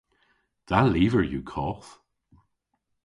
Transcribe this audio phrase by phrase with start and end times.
[0.67, 1.91] Dha lyver yw koth.